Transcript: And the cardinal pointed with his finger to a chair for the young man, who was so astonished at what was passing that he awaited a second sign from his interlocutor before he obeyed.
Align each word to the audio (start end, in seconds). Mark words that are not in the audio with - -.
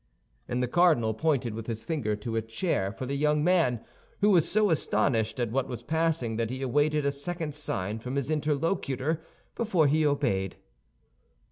And 0.47 0.63
the 0.63 0.67
cardinal 0.67 1.13
pointed 1.13 1.53
with 1.53 1.67
his 1.67 1.83
finger 1.83 2.15
to 2.15 2.35
a 2.35 2.41
chair 2.41 2.91
for 2.91 3.05
the 3.05 3.13
young 3.15 3.43
man, 3.43 3.85
who 4.21 4.31
was 4.31 4.49
so 4.49 4.71
astonished 4.71 5.39
at 5.39 5.51
what 5.51 5.67
was 5.67 5.83
passing 5.83 6.37
that 6.37 6.49
he 6.49 6.63
awaited 6.63 7.05
a 7.05 7.11
second 7.11 7.53
sign 7.53 7.99
from 7.99 8.15
his 8.15 8.31
interlocutor 8.31 9.21
before 9.53 9.85
he 9.85 10.03
obeyed. 10.03 10.55